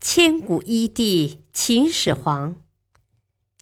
[0.00, 2.54] 千古一帝秦始皇，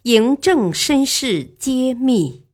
[0.05, 2.45] 嬴政身世揭秘。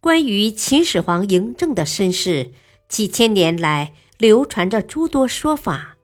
[0.00, 2.52] 关于秦始皇嬴政的身世，
[2.88, 5.98] 几千年来流传着诸多说法，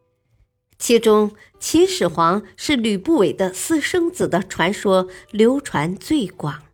[0.78, 6.64] 其中秦始皇是吕不韦的私生子的传说流传最广。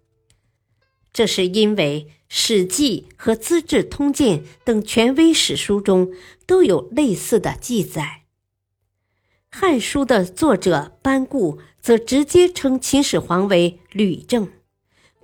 [1.12, 6.12] 这是因为《史记》和《资治通鉴》等权威史书中
[6.44, 8.22] 都有类似的记载。
[9.56, 14.50] 《汉书》的作者班固则直接称秦始皇为吕政，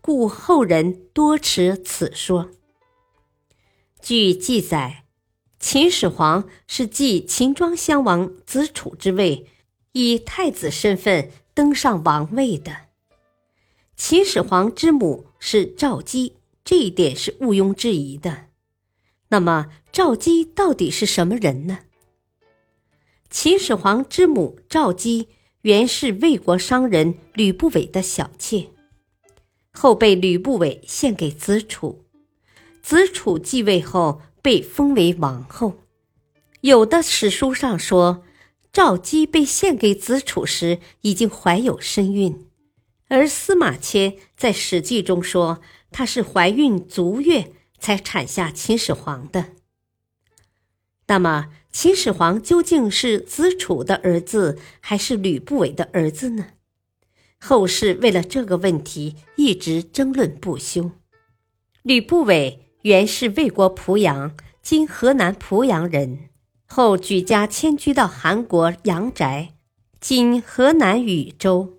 [0.01, 2.49] 故后人多持此说。
[4.01, 5.03] 据记载，
[5.59, 9.49] 秦始皇是继秦庄襄王子楚之位，
[9.91, 12.83] 以太子身份登上王位的。
[13.97, 18.45] 秦始皇之母是赵姬，这一点是毋庸置疑的。
[19.31, 21.81] 那么，赵姬到底是什么人呢？
[23.31, 25.29] 秦始皇之母赵姬
[25.63, 28.71] 原是魏国商人吕不韦的小妾，
[29.71, 32.05] 后被吕不韦献给子楚。
[32.83, 35.75] 子楚继位后被封为王后。
[36.63, 38.25] 有的史书上说，
[38.73, 42.49] 赵姬被献给子楚时已经怀有身孕，
[43.07, 45.61] 而司马迁在《史记》中说
[45.93, 49.51] 她是怀孕足月才产下秦始皇的。
[51.07, 56.47] 那么，秦始皇究竟是子楚的儿子，还是吕不韦的儿子呢？
[57.39, 60.91] 后世为了这个问题一直争论不休。
[61.83, 66.29] 吕不韦原是魏国濮阳（今河南濮阳）人，
[66.67, 69.49] 后举家迁居到韩国阳翟
[70.01, 71.79] （今河南禹州）。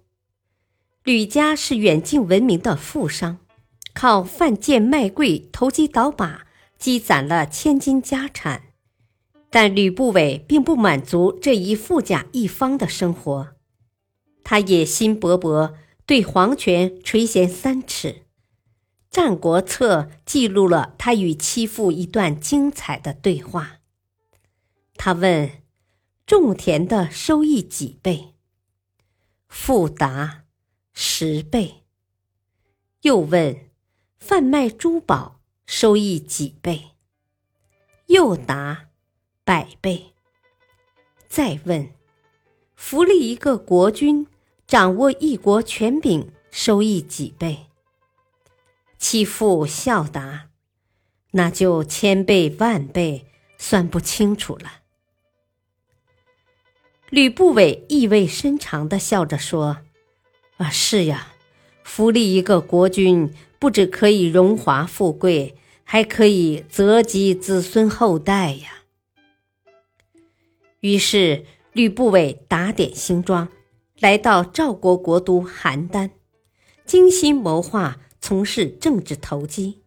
[1.03, 3.39] 吕家是远近闻名的富商，
[3.93, 6.47] 靠贩贱卖贵、投机倒把，
[6.79, 8.70] 积攒了千金家产。
[9.53, 13.49] 但吕不韦并不满足这一富甲一方的生活，
[14.45, 15.73] 他野心勃勃，
[16.05, 18.07] 对皇权垂涎三尺。
[19.11, 23.79] 《战国策》记录了他与妻父一段精彩的对话。
[24.95, 25.63] 他问
[26.25, 28.35] ：“种田的收益几倍？”
[29.49, 30.45] 富答
[30.93, 31.83] ：“十倍。”
[33.03, 33.69] 又问
[34.17, 36.91] ：“贩卖珠宝收益几倍？”
[38.07, 38.90] 又答。
[39.43, 40.13] 百倍。
[41.27, 41.89] 再问：
[42.75, 44.27] 扶立一个国君，
[44.67, 47.67] 掌握一国权柄，收益几倍？
[48.97, 50.49] 其父笑答
[51.31, 53.25] ：“那就千倍万倍，
[53.57, 54.81] 算不清楚了。”
[57.09, 59.79] 吕不韦意味深长的笑着说
[60.57, 61.33] ：“啊，是呀，
[61.83, 68.79] 扶立一个国君，不止可以荣华富贵，还可以泽及子孙后代呀。”
[70.81, 73.49] 于是，吕不韦打点行装，
[73.99, 76.09] 来到赵国国都邯郸，
[76.85, 79.83] 精心谋划，从事政治投机。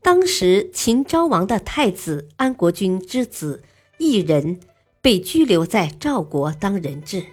[0.00, 3.64] 当时，秦昭王的太子安国君之子
[3.98, 4.60] 异人
[5.02, 7.24] 被拘留在赵国当人质。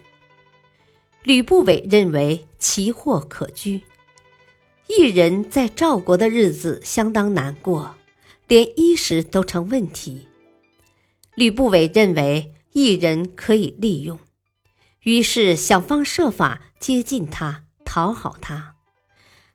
[1.22, 3.84] 吕不韦认为奇货可居，
[4.88, 7.96] 异人在赵国的日子相当难过，
[8.48, 10.28] 连衣食都成问题。
[11.36, 12.52] 吕不韦认为。
[12.78, 14.20] 一人可以利用，
[15.04, 18.76] 于是想方设法接近他，讨好他。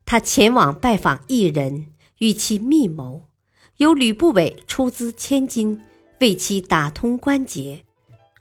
[0.07, 1.89] 他前往拜访异人，
[2.21, 3.29] 与其密谋，
[3.77, 5.83] 由吕不韦出资千金
[6.21, 7.85] 为其打通关节，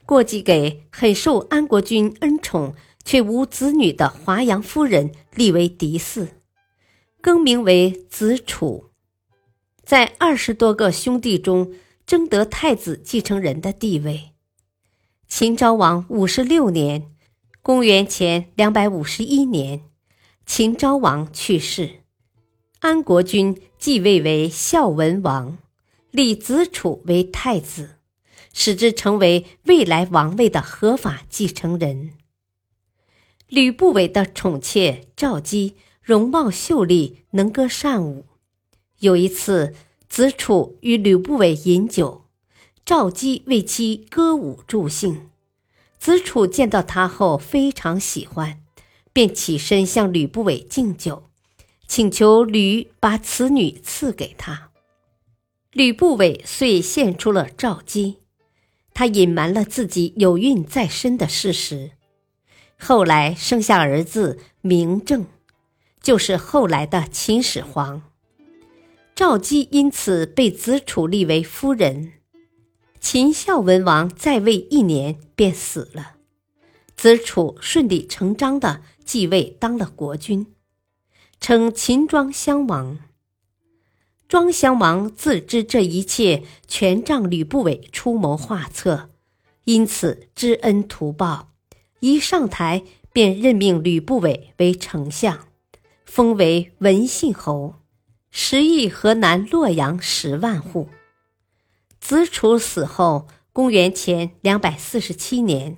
[0.06, 2.74] 过继给很受安国君恩宠
[3.04, 6.28] 却无子女的华阳夫人立为嫡嗣，
[7.20, 8.86] 更名为子楚，
[9.84, 11.74] 在二十多个兄弟中
[12.06, 14.29] 争得太子继承人的地位。
[15.30, 17.14] 秦昭王五十六年，
[17.62, 19.84] 公元前两百五十一年，
[20.44, 22.00] 秦昭王去世，
[22.80, 25.56] 安国君继位为孝文王，
[26.10, 27.98] 立子楚为太子，
[28.52, 32.10] 使之成为未来王位的合法继承人。
[33.46, 38.26] 吕不韦的宠妾赵姬容貌秀丽，能歌善舞。
[38.98, 39.74] 有一次，
[40.08, 42.19] 子楚与吕不韦饮酒。
[42.90, 45.30] 赵姬为其歌舞助兴。
[46.00, 48.64] 子楚见到他后非常喜欢，
[49.12, 51.22] 便起身向吕不韦敬酒，
[51.86, 54.70] 请求吕把此女赐给他。
[55.70, 58.16] 吕不韦遂献出了赵姬，
[58.92, 61.92] 他隐瞒了自己有孕在身的事实。
[62.76, 65.26] 后来生下儿子明正，
[66.02, 68.02] 就是后来的秦始皇。
[69.14, 72.14] 赵姬因此被子楚立为夫人。
[73.00, 76.16] 秦孝文王在位一年便死了，
[76.94, 80.46] 子楚顺理成章的继位当了国君，
[81.40, 82.98] 称秦庄襄王。
[84.28, 89.08] 庄襄王自知这一切全仗吕不韦出谋划策，
[89.64, 91.52] 因此知恩图报，
[92.00, 95.48] 一上台便任命吕不韦为丞相，
[96.04, 97.76] 封为文信侯，
[98.30, 100.90] 食邑河南洛阳十万户。
[102.00, 105.76] 子楚死后，公元前两百四十七年，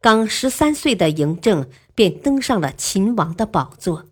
[0.00, 4.06] 刚十三岁的嬴政便登上了秦王的宝座。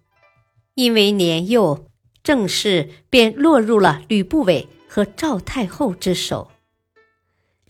[0.74, 1.88] 因为年幼，
[2.22, 6.50] 政事便落入了吕不韦和赵太后之手。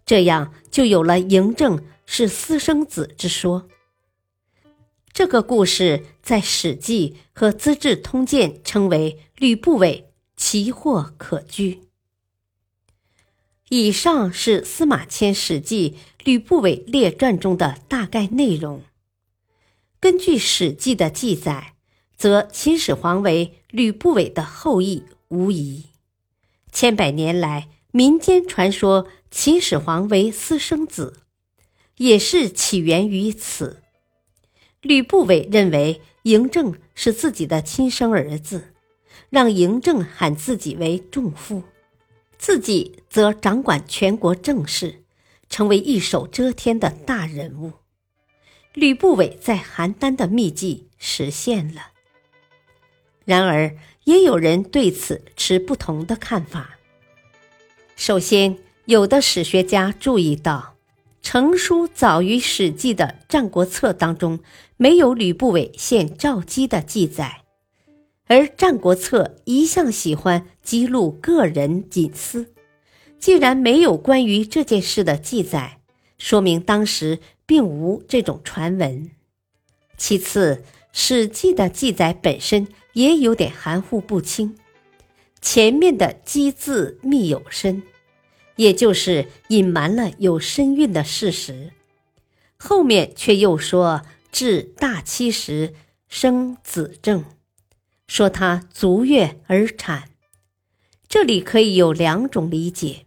[0.04, 3.68] 这样就有了嬴政是私生子之说。
[5.12, 11.80] 这个故事在《史记》和《资治通鉴》称为“吕不韦奇货可居”。
[13.68, 15.90] 以上是司马迁《史记·
[16.22, 18.84] 吕不韦列传》中的大概内容。
[19.98, 21.74] 根据《史记》的记载，
[22.16, 25.86] 则秦始皇为吕不韦的后裔无疑。
[26.70, 31.22] 千百年来，民间传说秦始皇为私生子，
[31.96, 33.82] 也是起源于此。
[34.80, 38.72] 吕不韦认为嬴政是自己的亲生儿子，
[39.28, 41.64] 让嬴政喊自己为仲父。
[42.38, 45.02] 自己则掌管全国政事，
[45.48, 47.72] 成为一手遮天的大人物。
[48.74, 51.92] 吕不韦在邯郸的秘计实现了。
[53.24, 53.74] 然而，
[54.04, 56.78] 也有人对此持不同的看法。
[57.96, 60.76] 首先，有的史学家注意到，
[61.22, 64.40] 成书早于《史记》的《战国策》当中
[64.76, 67.45] 没有吕不韦献赵姬的记载。
[68.28, 72.52] 而《战国策》一向喜欢记录个人隐私，
[73.18, 75.78] 既然没有关于这件事的记载，
[76.18, 79.10] 说明当时并无这种传闻。
[79.96, 80.56] 其次，
[80.92, 84.56] 《史记》的记载本身也有点含糊不清，
[85.40, 87.84] 前面的“姬”字密有深，
[88.56, 91.70] 也就是隐瞒了有身孕的事实，
[92.56, 94.02] 后面却又说
[94.32, 95.74] 至大七时
[96.08, 97.24] 生子正。
[98.06, 100.10] 说她足月而产，
[101.08, 103.06] 这里可以有两种理解：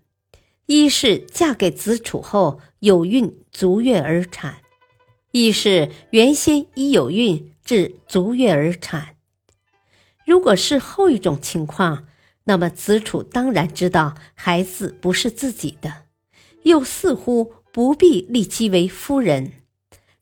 [0.66, 4.62] 一是嫁给子楚后有孕足月而产；
[5.32, 9.16] 一是原先已有孕至足月而产。
[10.26, 12.06] 如果是后一种情况，
[12.44, 16.04] 那么子楚当然知道孩子不是自己的，
[16.64, 19.54] 又似乎不必立其为夫人，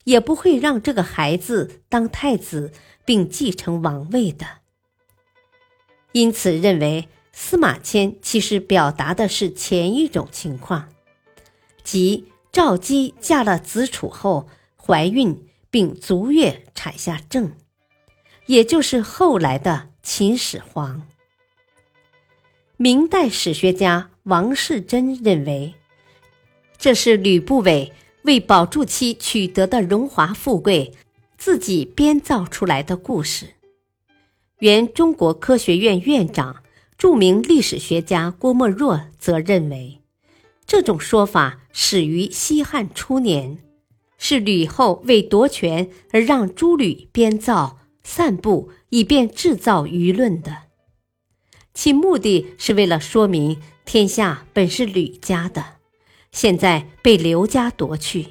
[0.04, 2.72] 也不会让这个孩子当太子
[3.04, 4.46] 并继承王位的。
[6.12, 10.88] 因此，认为司马迁其实表达的是前一种情况，
[11.84, 17.52] 即赵姬嫁了子楚后怀孕并足月产下正，
[18.46, 21.06] 也就是后来的秦始皇。
[22.78, 25.74] 明代史学家王世贞认为，
[26.78, 30.92] 这是吕不韦为保住其取得的荣华富贵，
[31.36, 33.57] 自己编造出来的故事。
[34.58, 36.64] 原中国科学院院长、
[36.96, 40.00] 著名历史学家郭沫若则认为，
[40.66, 43.58] 这种说法始于西汉初年，
[44.18, 50.62] 是吕后为夺权而让诸吕编造、散布，以便制造舆论的。
[51.72, 55.76] 其目的是为了说明天下本是吕家的，
[56.32, 58.30] 现在被刘家夺去，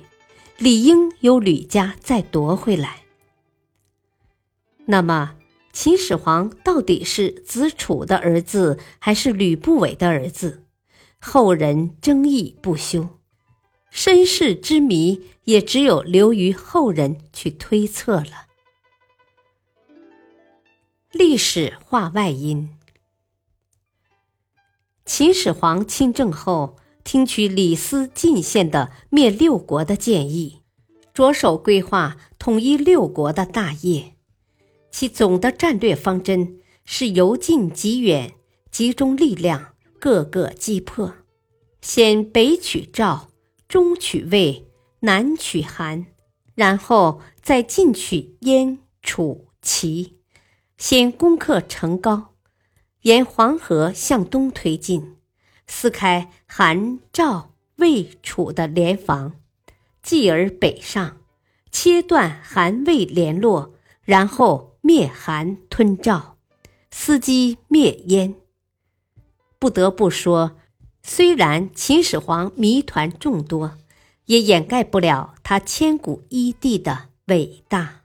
[0.58, 3.04] 理应由吕家再夺回来。
[4.88, 5.36] 那么？
[5.80, 10.64] 秦始皇到底是子楚的儿子还是吕不韦的儿子？
[11.20, 13.20] 后人争议不休，
[13.92, 18.48] 身世之谜也只有留于后人去推测了。
[21.12, 22.76] 历史话外音：
[25.06, 30.64] 秦始皇亲政后，听取李斯进献的灭六国的建议，
[31.14, 34.17] 着手规划统一六国的大业。
[35.00, 38.34] 其总的战略方针是由近及远，
[38.72, 41.14] 集中力量，各个击破。
[41.84, 43.30] 先北取赵，
[43.68, 44.66] 中取魏，
[45.02, 46.08] 南取韩，
[46.56, 50.18] 然后再进取燕、楚、齐，
[50.80, 52.34] 先攻克成高，
[53.04, 55.16] 沿黄河向东推进，
[55.68, 59.36] 撕开韩、赵、魏、楚的联防，
[60.02, 61.18] 继而北上，
[61.70, 66.38] 切断韩魏联络，然后灭韩吞赵，
[66.94, 68.36] 伺机灭燕。
[69.60, 70.56] 不得不说。
[71.04, 73.78] 虽然秦始皇谜团众多，
[74.28, 78.04] 也掩盖不了他千古一帝的伟大。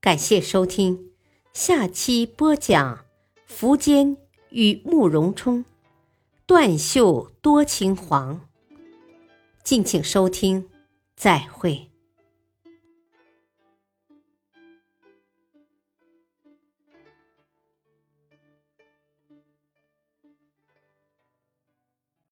[0.00, 1.10] 感谢收听，
[1.52, 3.04] 下期播讲
[3.48, 4.16] 苻坚
[4.50, 5.64] 与慕容冲，
[6.46, 8.48] 断袖多情黄。
[9.64, 10.68] 敬请收听，
[11.16, 11.90] 再会。